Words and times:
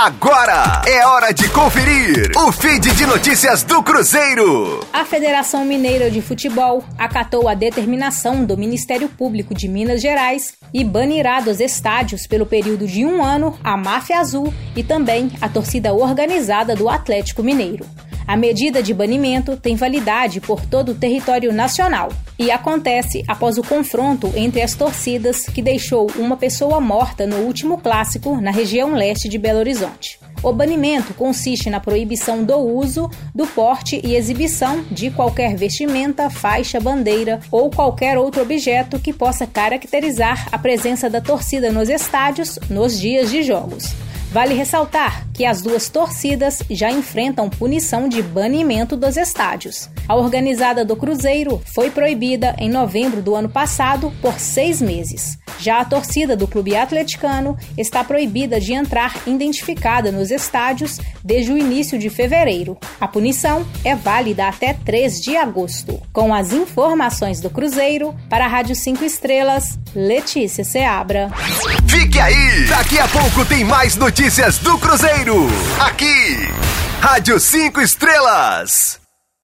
Agora 0.00 0.82
é 0.86 1.04
hora 1.04 1.34
de 1.34 1.48
conferir 1.48 2.30
o 2.36 2.52
feed 2.52 2.94
de 2.94 3.04
notícias 3.04 3.64
do 3.64 3.82
Cruzeiro. 3.82 4.86
A 4.92 5.04
Federação 5.04 5.64
Mineira 5.64 6.08
de 6.08 6.22
Futebol 6.22 6.84
acatou 6.96 7.48
a 7.48 7.54
determinação 7.54 8.44
do 8.44 8.56
Ministério 8.56 9.08
Público 9.08 9.52
de 9.52 9.66
Minas 9.66 10.00
Gerais 10.00 10.54
e 10.72 10.84
banirá 10.84 11.40
dos 11.40 11.58
estádios 11.58 12.28
pelo 12.28 12.46
período 12.46 12.86
de 12.86 13.04
um 13.04 13.24
ano 13.24 13.58
a 13.64 13.76
Máfia 13.76 14.20
Azul 14.20 14.54
e 14.76 14.84
também 14.84 15.32
a 15.40 15.48
torcida 15.48 15.92
organizada 15.92 16.76
do 16.76 16.88
Atlético 16.88 17.42
Mineiro. 17.42 17.84
A 18.24 18.36
medida 18.36 18.80
de 18.80 18.94
banimento 18.94 19.56
tem 19.56 19.74
validade 19.74 20.40
por 20.40 20.64
todo 20.64 20.92
o 20.92 20.94
território 20.94 21.52
nacional 21.52 22.10
e 22.38 22.50
acontece 22.50 23.24
após 23.26 23.58
o 23.58 23.62
confronto 23.62 24.30
entre 24.36 24.62
as 24.62 24.74
torcidas 24.74 25.46
que 25.46 25.60
deixou 25.60 26.10
uma 26.16 26.36
pessoa 26.36 26.80
morta 26.80 27.26
no 27.26 27.38
último 27.38 27.78
clássico 27.78 28.40
na 28.40 28.50
região 28.50 28.94
leste 28.94 29.28
de 29.28 29.38
Belo 29.38 29.58
Horizonte. 29.58 30.20
O 30.42 30.52
banimento 30.52 31.12
consiste 31.14 31.68
na 31.68 31.80
proibição 31.80 32.44
do 32.44 32.56
uso, 32.56 33.10
do 33.34 33.44
porte 33.46 34.00
e 34.04 34.14
exibição 34.14 34.84
de 34.90 35.10
qualquer 35.10 35.56
vestimenta, 35.56 36.30
faixa, 36.30 36.78
bandeira 36.78 37.40
ou 37.50 37.70
qualquer 37.70 38.16
outro 38.16 38.42
objeto 38.42 39.00
que 39.00 39.12
possa 39.12 39.46
caracterizar 39.46 40.48
a 40.52 40.58
presença 40.58 41.10
da 41.10 41.20
torcida 41.20 41.72
nos 41.72 41.88
estádios 41.88 42.58
nos 42.70 43.00
dias 43.00 43.30
de 43.30 43.42
jogos. 43.42 44.07
Vale 44.30 44.54
ressaltar 44.54 45.26
que 45.32 45.46
as 45.46 45.62
duas 45.62 45.88
torcidas 45.88 46.62
já 46.68 46.90
enfrentam 46.90 47.48
punição 47.48 48.08
de 48.08 48.22
banimento 48.22 48.94
dos 48.94 49.16
estádios. 49.16 49.88
A 50.06 50.14
organizada 50.14 50.84
do 50.84 50.94
Cruzeiro 50.96 51.62
foi 51.64 51.90
proibida 51.90 52.54
em 52.58 52.68
novembro 52.68 53.22
do 53.22 53.34
ano 53.34 53.48
passado 53.48 54.12
por 54.20 54.38
seis 54.38 54.82
meses. 54.82 55.38
Já 55.58 55.80
a 55.80 55.84
torcida 55.84 56.36
do 56.36 56.46
clube 56.46 56.76
atleticano 56.76 57.56
está 57.76 58.04
proibida 58.04 58.60
de 58.60 58.72
entrar 58.72 59.14
identificada 59.26 60.12
nos 60.12 60.30
estádios 60.30 60.98
desde 61.22 61.52
o 61.52 61.58
início 61.58 61.98
de 61.98 62.08
fevereiro. 62.08 62.78
A 63.00 63.08
punição 63.08 63.66
é 63.84 63.94
válida 63.94 64.48
até 64.48 64.72
3 64.72 65.20
de 65.20 65.36
agosto. 65.36 66.00
Com 66.12 66.32
as 66.32 66.52
informações 66.52 67.40
do 67.40 67.50
Cruzeiro, 67.50 68.14
para 68.28 68.44
a 68.44 68.48
Rádio 68.48 68.76
5 68.76 69.04
Estrelas, 69.04 69.78
Letícia 69.94 70.64
Seabra. 70.64 71.30
Fique 71.86 72.18
aí! 72.18 72.66
Daqui 72.68 72.98
a 72.98 73.08
pouco 73.08 73.44
tem 73.44 73.64
mais 73.64 73.96
notícias 73.96 74.58
do 74.58 74.78
Cruzeiro. 74.78 75.46
Aqui, 75.80 76.36
Rádio 77.00 77.40
5 77.40 77.80
Estrelas. 77.80 79.07